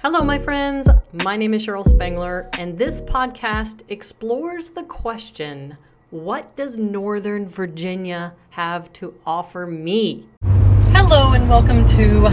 [0.00, 0.88] Hello, my friends.
[1.24, 5.76] My name is Cheryl Spangler, and this podcast explores the question
[6.10, 10.28] what does Northern Virginia have to offer me?
[10.94, 12.28] Hello, and welcome to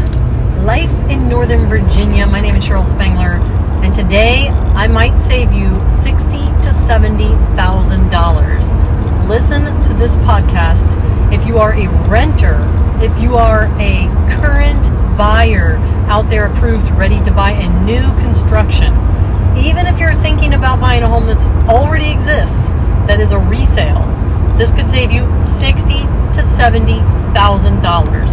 [0.64, 2.28] Life in Northern Virginia.
[2.28, 3.40] My name is Cheryl Spangler,
[3.84, 8.70] and today I might save you sixty to seventy thousand dollars.
[9.28, 10.94] Listen to this podcast
[11.34, 12.60] if you are a renter,
[13.02, 14.86] if you are a current
[15.18, 15.78] buyer
[16.08, 18.94] out there approved, ready to buy a new construction.
[19.58, 21.40] Even if you're thinking about buying a home that
[21.70, 22.68] already exists,
[23.08, 24.06] that is a resale,
[24.58, 26.02] this could save you sixty
[26.34, 27.00] to seventy
[27.34, 28.32] thousand dollars.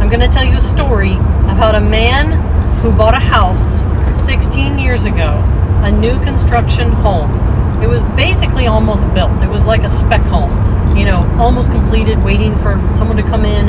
[0.00, 2.32] I'm going to tell you a story about a man
[2.80, 3.80] who bought a house
[4.18, 5.40] 16 years ago,
[5.84, 7.30] a new construction home.
[7.82, 9.42] It was basically almost built.
[9.42, 13.44] It was like a spec home, you know, almost completed, waiting for someone to come
[13.44, 13.66] in,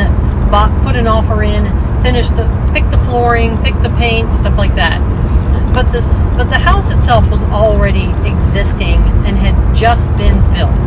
[0.49, 1.65] bought, put an offer in,
[2.03, 4.99] finish the, pick the flooring, pick the paint, stuff like that.
[5.73, 10.77] But this, but the house itself was already existing and had just been built.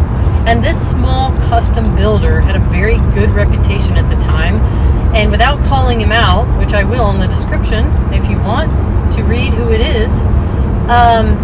[0.47, 4.57] And this small custom builder had a very good reputation at the time.
[5.17, 8.71] And without calling him out, which I will in the description if you want
[9.15, 10.13] to read who it is,
[10.89, 11.35] um,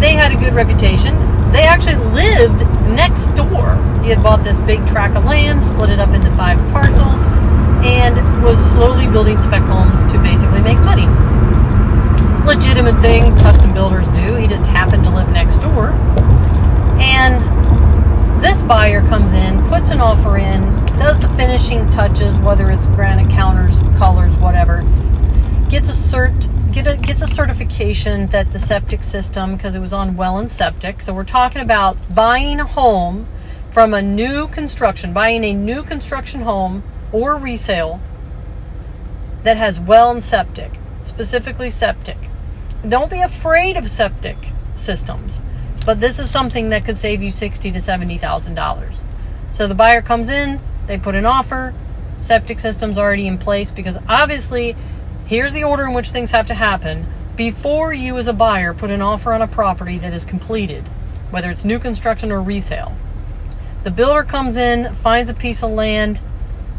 [0.00, 1.14] they had a good reputation.
[1.50, 3.74] They actually lived next door.
[4.02, 7.26] He had bought this big tract of land, split it up into five parcels,
[7.84, 11.06] and was slowly building spec homes to basically make money.
[12.46, 14.34] Legitimate thing custom builders do.
[14.36, 15.90] He just happened to live next door.
[17.00, 17.40] And
[18.42, 20.62] this buyer comes in, puts an offer in,
[20.98, 24.82] does the finishing touches, whether it's granite counters, colors, whatever,
[25.70, 29.92] gets a cert, get a, gets a certification that the septic system, because it was
[29.92, 31.02] on well and septic.
[31.02, 33.28] So we're talking about buying a home
[33.70, 38.00] from a new construction, buying a new construction home or resale
[39.42, 42.18] that has well and septic, specifically septic.
[42.88, 44.36] Don't be afraid of septic
[44.74, 45.40] systems,
[45.84, 49.02] but this is something that could save you sixty to seventy thousand dollars.
[49.50, 51.74] So the buyer comes in, they put an offer,
[52.20, 54.76] septic system's already in place because obviously
[55.26, 57.06] here's the order in which things have to happen
[57.36, 60.86] before you as a buyer put an offer on a property that is completed,
[61.30, 62.96] whether it's new construction or resale.
[63.84, 66.20] The builder comes in, finds a piece of land,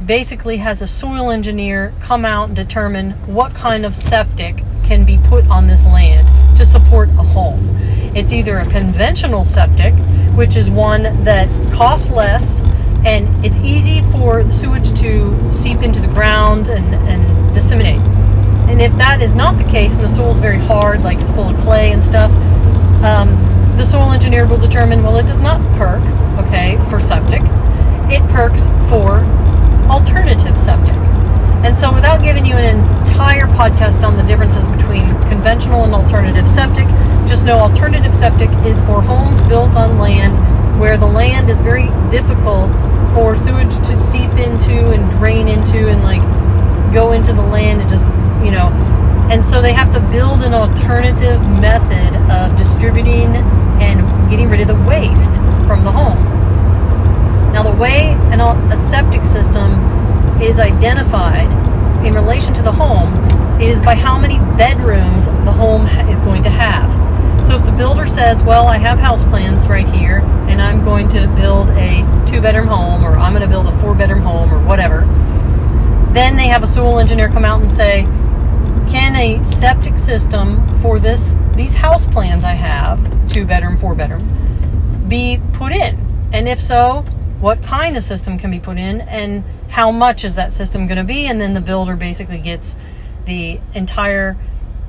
[0.05, 5.17] basically has a soil engineer come out and determine what kind of septic can be
[5.25, 6.27] put on this land
[6.57, 7.77] to support a home.
[8.15, 9.93] It's either a conventional septic,
[10.35, 12.59] which is one that costs less
[13.05, 18.01] and it's easy for sewage to seep into the ground and, and disseminate.
[18.69, 21.29] And if that is not the case and the soil is very hard, like it's
[21.31, 22.31] full of clay and stuff,
[23.03, 23.35] um,
[23.77, 26.01] the soil engineer will determine well, it does not perk,
[26.45, 27.41] okay, for septic.
[28.09, 29.19] It perks for
[29.89, 30.95] alternative septic.
[31.63, 36.47] And so, without giving you an entire podcast on the differences between conventional and alternative
[36.47, 36.87] septic,
[37.25, 40.37] just know alternative septic is for homes built on land
[40.77, 42.69] where the land is very difficult
[43.13, 46.21] for sewage to seep into and drain into and like
[46.91, 48.05] go into the land and just,
[48.45, 48.67] you know.
[49.31, 53.37] And so, they have to build an alternative method of distributing
[53.79, 55.33] and getting rid of the waste
[55.65, 56.33] from the home.
[57.53, 59.72] Now, the way an, a septic system
[60.43, 61.51] is identified
[62.05, 63.13] in relation to the home
[63.61, 66.91] is by how many bedrooms the home is going to have.
[67.47, 71.07] So, if the builder says, Well, I have house plans right here, and I'm going
[71.09, 74.53] to build a two bedroom home, or I'm going to build a four bedroom home,
[74.53, 75.01] or whatever,
[76.13, 78.03] then they have a soil engineer come out and say,
[78.91, 85.07] Can a septic system for this these house plans I have, two bedroom, four bedroom,
[85.07, 86.29] be put in?
[86.33, 87.01] And if so,
[87.39, 90.99] what kind of system can be put in and how much is that system going
[90.99, 91.25] to be?
[91.25, 92.75] And then the builder basically gets
[93.25, 94.37] the entire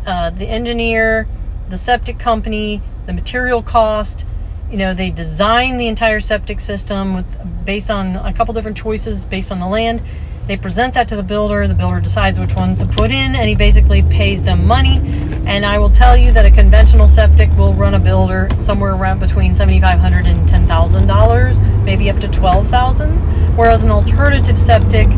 [0.06, 1.26] uh, the engineer
[1.70, 4.26] the septic company the material cost.
[4.70, 9.24] You know they design the entire septic system with based on a couple different choices
[9.24, 10.02] based on the land
[10.47, 13.49] they present that to the builder the builder decides which one to put in and
[13.49, 14.99] he basically pays them money
[15.46, 19.19] and i will tell you that a conventional septic will run a builder somewhere around
[19.19, 23.56] between $7,500 and $10000 maybe up to 12,000.
[23.56, 25.08] whereas an alternative septic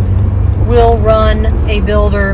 [0.68, 2.32] will run a builder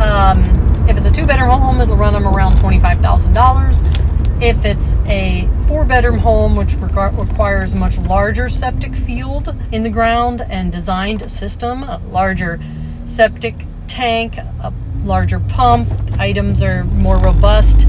[0.00, 4.07] um, if it's a two bedroom home it'll run them around $25000
[4.40, 9.90] if it's a four bedroom home, which requires a much larger septic field in the
[9.90, 12.60] ground and designed system, a larger
[13.04, 15.88] septic tank, a larger pump,
[16.18, 17.88] items are more robust,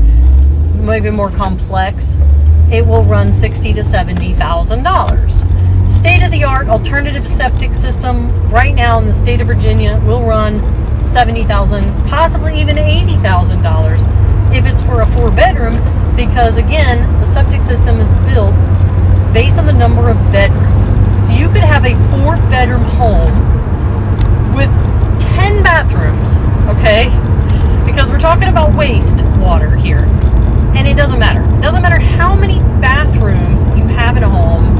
[0.75, 2.17] maybe more complex,
[2.71, 5.43] it will run sixty to seventy thousand dollars.
[5.87, 10.23] State of the art alternative septic system right now in the state of Virginia will
[10.23, 14.03] run seventy thousand, possibly even eighty thousand dollars
[14.53, 15.75] if it's for a four bedroom,
[16.15, 18.53] because again, the septic system is built
[19.33, 20.85] based on the number of bedrooms.
[21.27, 23.33] So you could have a four bedroom home
[24.53, 24.69] with
[25.19, 26.37] ten bathrooms,
[26.77, 27.09] okay?
[27.85, 30.05] Because we're talking about waste water here.
[30.75, 31.41] And it doesn't matter.
[31.57, 34.77] It doesn't matter how many bathrooms you have in a home,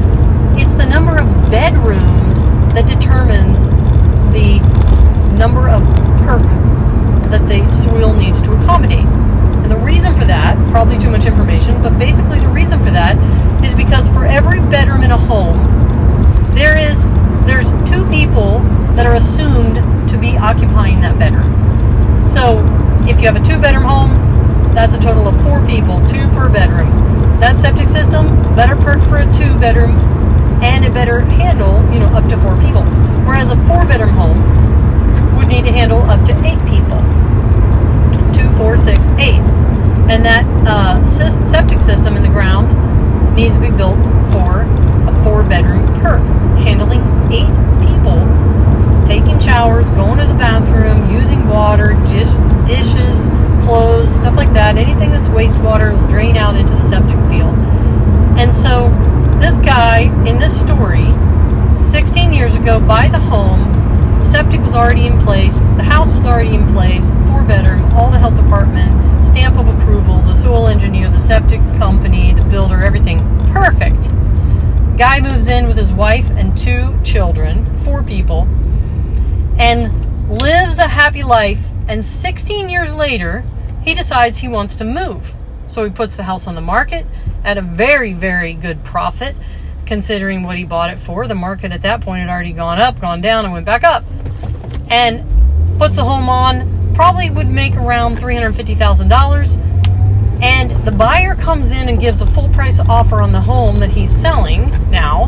[0.58, 2.40] it's the number of bedrooms
[2.74, 3.64] that determines
[4.32, 4.58] the
[5.36, 5.82] number of
[6.24, 6.42] perk
[7.30, 9.19] that the soil needs to accommodate.
[9.70, 13.14] And the reason for that, probably too much information, but basically the reason for that
[13.64, 15.62] is because for every bedroom in a home,
[16.54, 17.04] there is
[17.46, 18.58] there's two people
[18.96, 19.76] that are assumed
[20.08, 22.26] to be occupying that bedroom.
[22.26, 22.58] So
[23.06, 26.48] if you have a two bedroom home, that's a total of four people, two per
[26.48, 26.90] bedroom.
[27.38, 29.94] That septic system better perk for a two bedroom
[30.66, 32.82] and it better handle, you know, up to four people.
[33.22, 36.98] Whereas a four bedroom home would need to handle up to eight people.
[38.34, 39.59] Two, four, six, eight.
[40.10, 43.96] And that uh, septic system in the ground needs to be built
[44.32, 44.62] for
[45.06, 46.20] a four bedroom perk,
[46.66, 47.46] handling eight
[47.86, 48.18] people,
[49.06, 52.34] taking showers, going to the bathroom, using water, dish,
[52.66, 53.28] dishes,
[53.64, 54.76] clothes, stuff like that.
[54.76, 57.54] Anything that's wastewater will drain out into the septic field.
[58.36, 58.88] And so
[59.40, 61.06] this guy in this story,
[61.86, 63.79] 16 years ago, buys a home.
[64.24, 65.58] Septic was already in place.
[65.58, 67.10] The house was already in place.
[67.28, 67.84] Four bedroom.
[67.92, 70.18] All the health department stamp of approval.
[70.22, 73.18] The soil engineer, the septic company, the builder, everything
[73.52, 74.08] perfect.
[74.98, 78.42] Guy moves in with his wife and two children, four people,
[79.58, 81.64] and lives a happy life.
[81.88, 83.44] And 16 years later,
[83.82, 85.34] he decides he wants to move.
[85.66, 87.06] So he puts the house on the market
[87.44, 89.36] at a very, very good profit
[89.90, 91.26] considering what he bought it for.
[91.26, 94.04] The market at that point had already gone up, gone down, and went back up.
[94.88, 95.26] And
[95.80, 100.42] puts the home on, probably would make around $350,000.
[100.42, 103.90] And the buyer comes in and gives a full price offer on the home that
[103.90, 105.24] he's selling now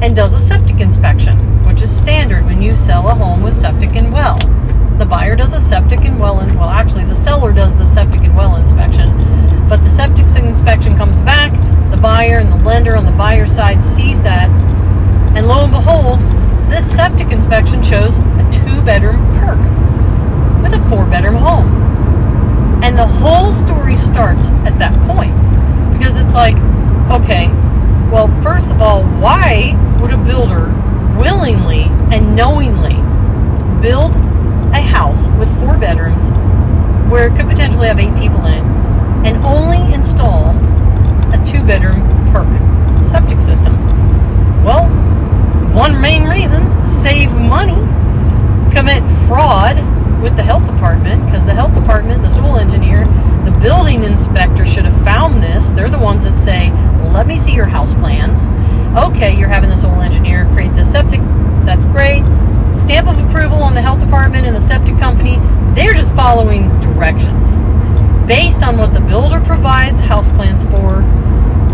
[0.00, 1.36] and does a septic inspection,
[1.66, 4.38] which is standard when you sell a home with septic and well.
[4.96, 8.22] The buyer does a septic and well, and well, actually, the seller does the septic
[8.22, 9.10] and well inspection
[9.70, 11.52] but the septic inspection comes back,
[11.92, 14.50] the buyer and the lender on the buyer side sees that,
[15.36, 16.18] and lo and behold,
[16.68, 19.60] this septic inspection shows a two bedroom perk
[20.60, 21.68] with a four bedroom home.
[22.82, 25.32] And the whole story starts at that point
[25.96, 26.56] because it's like,
[27.12, 27.46] okay,
[28.10, 30.66] well, first of all, why would a builder
[31.16, 32.96] willingly and knowingly
[33.80, 34.16] build
[34.74, 36.30] a house with four bedrooms
[37.08, 38.69] where it could potentially have eight people in it
[39.24, 40.50] and only install
[41.32, 42.00] a two bedroom
[42.32, 42.48] perk
[43.04, 43.74] septic system?
[44.64, 44.88] Well,
[45.74, 47.74] one main reason save money,
[48.72, 49.78] commit fraud
[50.22, 53.04] with the health department because the health department, the soil engineer,
[53.44, 55.70] the building inspector should have found this.
[55.70, 56.70] They're the ones that say,
[57.12, 58.46] Let me see your house plans.
[58.98, 61.20] Okay, you're having the soil engineer create the septic.
[61.64, 62.22] That's great.
[62.78, 65.36] Stamp of approval on the health department and the septic company.
[65.74, 67.58] They're just following directions
[68.30, 71.02] based on what the builder provides house plans for,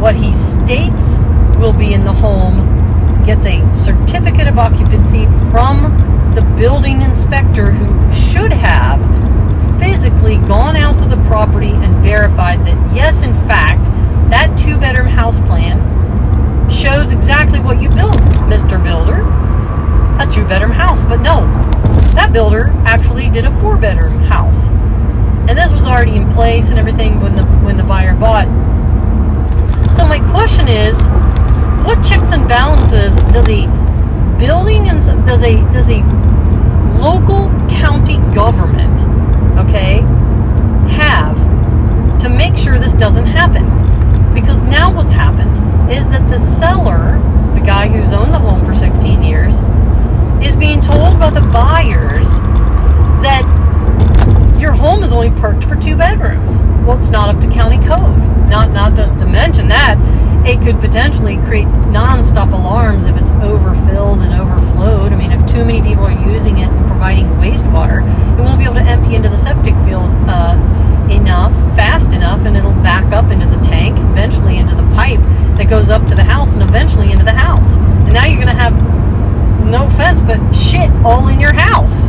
[0.01, 1.19] what he states
[1.59, 2.57] will be in the home,
[3.27, 5.83] gets a certificate of occupancy from
[6.35, 8.99] the building inspector who should have
[9.79, 13.79] physically gone out to the property and verified that, yes, in fact,
[14.31, 15.77] that two bedroom house plan
[16.71, 18.17] shows exactly what you built,
[18.49, 18.83] Mr.
[18.83, 19.21] Builder.
[20.19, 21.03] A two bedroom house.
[21.03, 21.41] But no,
[22.15, 24.36] that builder actually did a four bedroom house
[25.87, 28.47] already in place and everything when the when the buyer bought.
[29.93, 30.97] So my question is,
[31.87, 33.67] what checks and balances does a
[34.39, 36.03] building and does a does a
[37.01, 39.01] local county government,
[39.59, 40.01] okay,
[40.91, 41.37] have
[42.21, 43.65] to make sure this doesn't happen?
[44.35, 45.57] Because now what's happened
[45.91, 47.19] is that the seller,
[47.55, 49.55] the guy who's owned the home for 16 years,
[50.45, 52.29] is being told by the buyers
[53.23, 53.45] that
[54.61, 56.61] your home is only perked for two bedrooms.
[56.85, 58.15] Well, it's not up to county code.
[58.47, 59.97] Not not just to mention that
[60.47, 65.15] it could potentially create non-stop alarms if it's overfilled and overflowed.
[65.15, 68.03] I mean, if too many people are using it and providing wastewater,
[68.39, 70.55] it won't be able to empty into the septic field uh,
[71.11, 75.21] enough, fast enough, and it'll back up into the tank, eventually into the pipe
[75.57, 77.77] that goes up to the house, and eventually into the house.
[78.05, 78.77] And now you're going to have
[79.65, 82.09] no offense, but shit all in your house.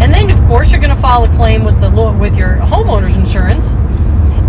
[0.00, 3.16] And then, of course, you're going to file a claim with the with your homeowner's
[3.16, 3.74] insurance,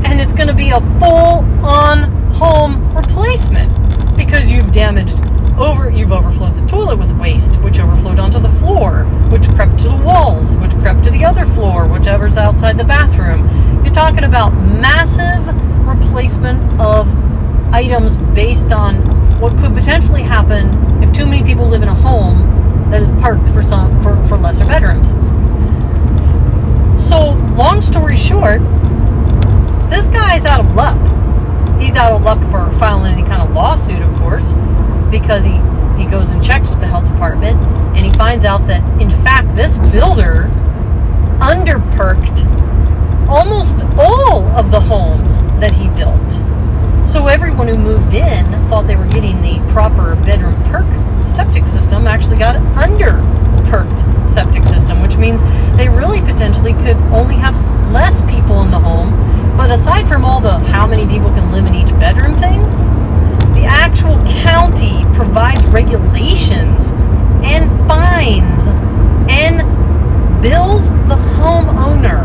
[0.10, 3.70] and it's going to be a full-on home replacement
[4.18, 5.20] because you've damaged
[5.60, 9.88] over you've overflowed the toilet with waste, which overflowed onto the floor, which crept to
[9.88, 13.84] the walls, which crept to the other floor, whichever's outside the bathroom.
[13.84, 15.46] You're talking about massive
[15.86, 17.08] replacement of
[17.72, 18.96] items based on
[19.40, 23.48] what could potentially happen if too many people live in a home that is parked
[23.50, 25.10] for some for, for lesser bedrooms.
[27.02, 28.62] So long story short,
[29.90, 30.98] this guy's out of luck.
[31.82, 34.54] He's out of luck for filing any kind of lawsuit, of course,
[35.10, 35.54] because he
[35.98, 37.58] he goes and checks with the health department
[37.98, 40.52] and he finds out that in fact this builder
[41.42, 42.46] underperked
[43.28, 46.32] almost all of the homes that he built.
[47.10, 50.86] So everyone who moved in thought they were getting the proper bedroom perk
[51.26, 55.42] septic system actually got an septic system, which means
[55.76, 57.56] they really potentially could only have
[57.92, 59.10] less people in the home.
[59.58, 62.62] But aside from all the how many people can live in each bedroom thing,
[63.56, 66.92] the actual county provides regulations
[67.44, 68.68] and fines
[69.32, 69.62] and
[70.42, 72.24] bills the homeowner.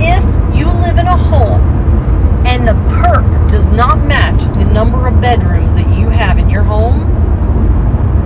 [0.00, 0.24] If
[0.58, 1.62] you live in a home
[2.46, 6.62] and the perk does not match the number of bedrooms that you have in your
[6.62, 7.02] home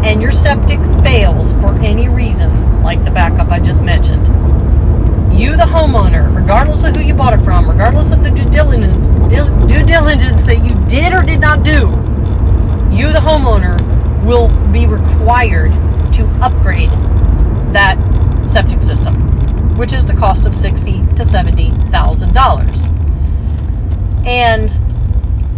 [0.05, 4.27] and your septic fails for any reason, like the backup I just mentioned,
[5.39, 9.07] you, the homeowner, regardless of who you bought it from, regardless of the due diligence,
[9.29, 11.91] due diligence that you did or did not do,
[12.91, 13.79] you, the homeowner,
[14.25, 15.71] will be required
[16.13, 16.91] to upgrade
[17.73, 17.97] that
[18.59, 22.83] septic system, which is the cost of sixty to seventy thousand dollars.
[24.27, 24.69] And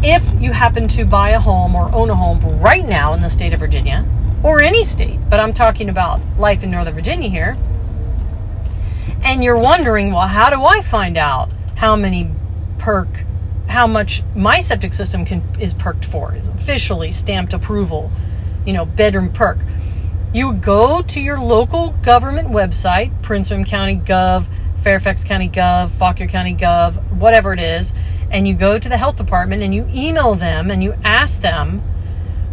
[0.04, 3.30] if you happen to buy a home or own a home right now in the
[3.30, 4.07] state of Virginia,
[4.42, 7.57] or any state, but I'm talking about life in Northern Virginia here,
[9.23, 12.30] and you're wondering, well, how do I find out how many
[12.76, 13.25] perk,
[13.66, 18.11] how much my septic system can is perked for, is officially stamped approval,
[18.66, 19.57] you know, bedroom perk.
[20.32, 24.46] You go to your local government website, Prince William County Gov,
[24.80, 27.92] Fairfax County Gov, Fauquier County Gov, whatever it is,
[28.30, 31.82] and you go to the health department and you email them and you ask them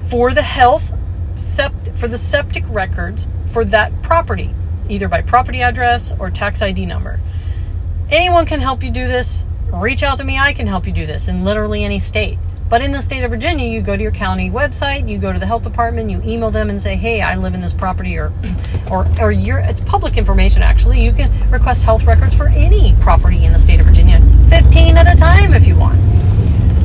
[0.07, 0.91] for the health
[1.35, 4.55] sept for the septic records for that property,
[4.89, 7.19] either by property address or tax ID number.
[8.09, 9.45] Anyone can help you do this.
[9.71, 12.39] Reach out to me, I can help you do this in literally any state.
[12.69, 15.39] But in the state of Virginia, you go to your county website, you go to
[15.39, 18.33] the health department, you email them and say, "Hey, I live in this property," or,
[18.91, 20.61] or, or it's public information.
[20.61, 24.97] Actually, you can request health records for any property in the state of Virginia, 15
[24.97, 25.97] at a time if you want.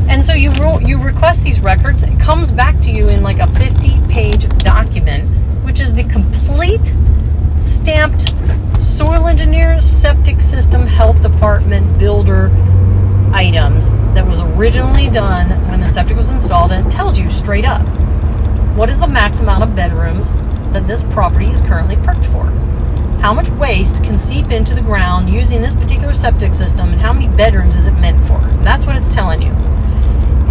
[0.09, 2.05] And so you you request these records.
[2.05, 5.29] It comes back to you in like a 50-page document,
[5.65, 6.93] which is the complete
[7.59, 8.33] stamped
[8.81, 12.53] soil engineer, septic system, health department, builder
[13.33, 17.65] items that was originally done when the septic was installed, and it tells you straight
[17.65, 17.87] up
[18.77, 20.29] what is the max amount of bedrooms
[20.73, 22.47] that this property is currently perked for.
[23.21, 27.13] How much waste can seep into the ground using this particular septic system, and how
[27.13, 28.39] many bedrooms is it meant for?
[28.65, 29.53] That's what it's telling you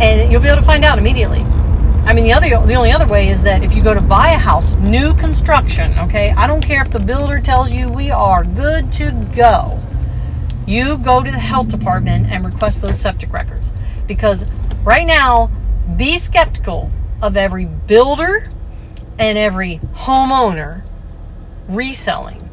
[0.02, 1.42] and you'll be able to find out immediately.
[1.42, 4.32] I mean, the other, the only other way is that if you go to buy
[4.32, 8.44] a house, new construction, okay, I don't care if the builder tells you we are
[8.44, 9.80] good to go.
[10.66, 13.72] You go to the health department and request those septic records
[14.08, 14.46] because
[14.84, 15.52] right now,
[15.98, 16.92] be skeptical
[17.22, 18.50] of every builder
[19.20, 20.84] and every homeowner
[21.68, 22.50] reselling.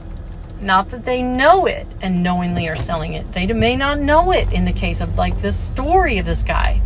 [0.61, 3.33] Not that they know it and knowingly are selling it.
[3.33, 6.83] They may not know it in the case of like this story of this guy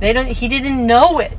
[0.00, 1.32] they don't he didn't know it.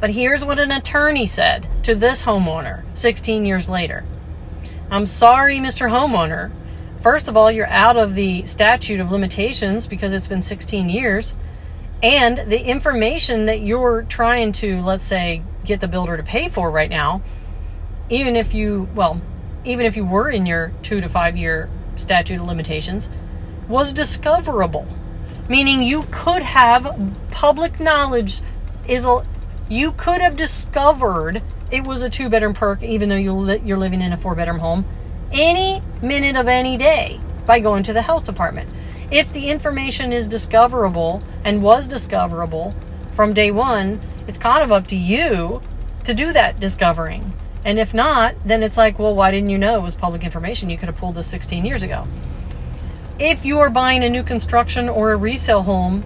[0.00, 4.04] But here's what an attorney said to this homeowner 16 years later.
[4.90, 5.88] I'm sorry, Mr.
[5.90, 6.50] Homeowner.
[7.02, 11.34] First of all, you're out of the statute of limitations because it's been 16 years.
[12.02, 16.70] And the information that you're trying to, let's say, get the builder to pay for
[16.70, 17.22] right now,
[18.08, 19.20] even if you, well,
[19.64, 23.08] even if you were in your two to five year statute of limitations,
[23.68, 24.86] was discoverable
[25.48, 28.40] meaning you could have public knowledge
[28.86, 29.24] is a,
[29.68, 33.78] you could have discovered it was a two bedroom perk even though you li- you're
[33.78, 34.84] living in a four bedroom home
[35.32, 38.68] any minute of any day by going to the health department.
[39.10, 42.74] If the information is discoverable and was discoverable
[43.14, 45.60] from day one it's kind of up to you
[46.04, 47.32] to do that discovering.
[47.64, 50.70] And if not then it's like well why didn't you know it was public information?
[50.70, 52.06] You could have pulled this 16 years ago.
[53.18, 56.04] If you are buying a new construction or a resale home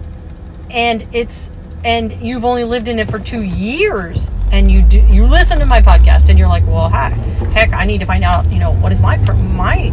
[0.69, 1.49] and it's
[1.83, 5.65] and you've only lived in it for two years and you do you listen to
[5.65, 8.91] my podcast and you're like well heck, i need to find out you know what
[8.91, 9.87] is my my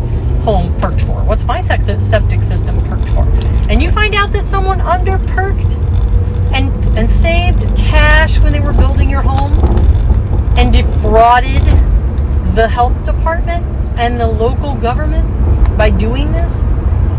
[0.44, 3.22] home perked for what's my septic system perked for
[3.70, 5.72] and you find out that someone under perked
[6.54, 9.52] and and saved cash when they were building your home
[10.56, 11.62] and defrauded
[12.54, 13.64] the health department
[13.98, 15.28] and the local government
[15.76, 16.62] by doing this?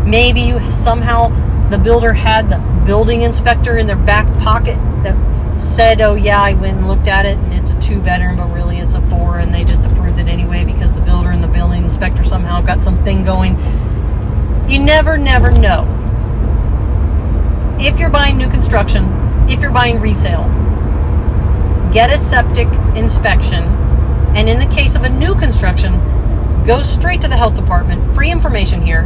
[0.04, 1.28] Maybe you somehow
[1.68, 5.14] the builder had the building inspector in their back pocket that
[5.56, 8.52] said, "Oh yeah, I went and looked at it, and it's a two bedroom, but
[8.52, 11.48] really it's a four, and they just approved it anyway because the builder and the
[11.48, 13.56] building inspector somehow got something going."
[14.68, 15.86] You never, never know.
[17.78, 19.04] If you're buying new construction,
[19.48, 20.44] if you're buying resale,
[21.92, 23.62] get a septic inspection,
[24.34, 26.00] and in the case of a new construction,
[26.64, 28.14] go straight to the health department.
[28.14, 29.02] Free information here,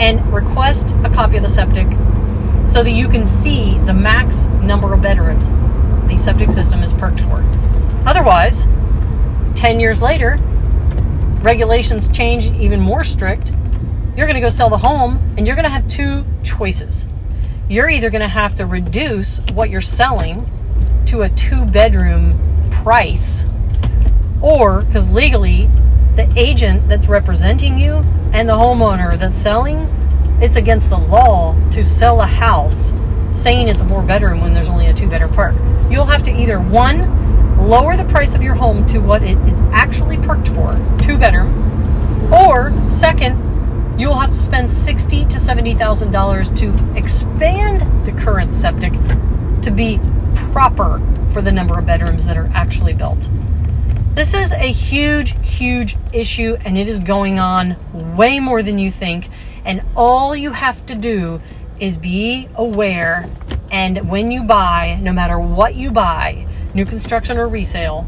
[0.00, 1.86] and request a copy of the septic
[2.68, 5.50] so that you can see the max number of bedrooms
[6.08, 7.42] the septic system is perked for.
[8.06, 8.64] Otherwise,
[9.56, 10.38] 10 years later,
[11.42, 13.52] regulations change even more strict.
[14.16, 17.06] You're going to go sell the home and you're going to have two choices.
[17.68, 20.46] You're either going to have to reduce what you're selling
[21.06, 22.38] to a two bedroom
[22.70, 23.44] price,
[24.40, 25.66] or because legally,
[26.16, 27.96] the agent that's representing you
[28.32, 29.86] and the homeowner that's selling
[30.40, 32.92] it's against the law to sell a house
[33.32, 35.54] saying it's a four bedroom when there's only a two bedroom part.
[35.90, 39.58] You'll have to either one, lower the price of your home to what it is
[39.72, 43.36] actually perked for, two bedroom, or second,
[43.98, 48.92] you'll have to spend sixty to seventy thousand dollars to expand the current septic
[49.62, 49.98] to be
[50.52, 51.00] proper
[51.32, 53.28] for the number of bedrooms that are actually built.
[54.14, 57.76] This is a huge, huge issue, and it is going on
[58.16, 59.28] way more than you think.
[59.68, 61.42] And all you have to do
[61.78, 63.28] is be aware.
[63.70, 68.04] And when you buy, no matter what you buy, new construction or resale,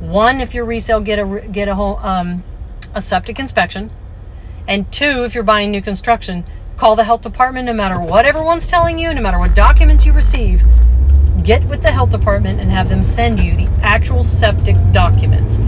[0.00, 2.42] one, if you're resale, get a get a whole, um,
[2.94, 3.90] a septic inspection,
[4.66, 6.44] and two, if you're buying new construction,
[6.76, 7.66] call the health department.
[7.66, 10.64] No matter what everyone's telling you, no matter what documents you receive,
[11.44, 15.58] get with the health department and have them send you the actual septic documents.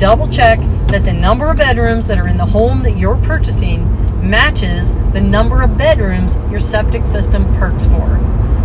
[0.00, 3.93] Double check that the number of bedrooms that are in the home that you're purchasing
[4.24, 8.18] matches the number of bedrooms your septic system perks for.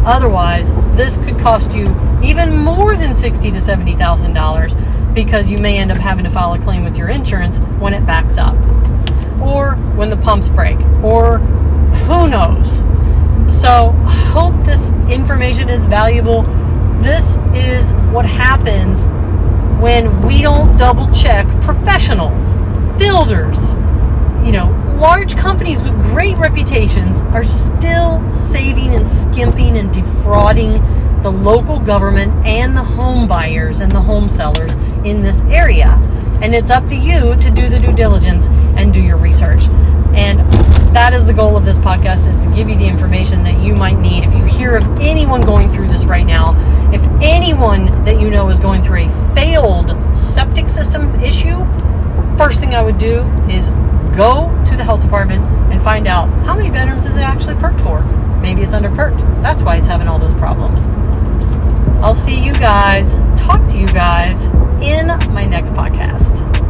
[0.05, 1.93] Otherwise, this could cost you
[2.23, 4.73] even more than sixty to seventy thousand dollars
[5.13, 8.05] because you may end up having to file a claim with your insurance when it
[8.05, 8.55] backs up,
[9.41, 11.39] or when the pumps break, or
[12.07, 12.79] who knows.
[13.49, 16.43] So, I hope this information is valuable.
[17.01, 19.05] This is what happens
[19.81, 22.53] when we don't double check professionals,
[22.99, 23.73] builders,
[24.45, 24.67] you know,
[24.99, 30.73] large companies with great reputations are still saving and skimping and defrauding
[31.23, 34.73] the local government and the home buyers and the home sellers
[35.05, 35.91] in this area.
[36.41, 39.67] And it's up to you to do the due diligence and do your research.
[40.13, 40.39] And
[40.93, 43.75] that is the goal of this podcast is to give you the information that you
[43.75, 44.25] might need.
[44.25, 46.55] If you hear of anyone going through this right now,
[46.93, 51.65] if anyone that you know is going through a failed septic system issue,
[52.37, 53.69] first thing I would do is
[54.15, 57.81] go to the health department and find out how many bedrooms is it actually perked
[57.81, 58.01] for.
[58.41, 59.19] Maybe it's under perked.
[59.41, 60.85] That's why it's having all those problems.
[62.03, 64.45] I'll see you guys, talk to you guys
[64.81, 66.68] in my next podcast.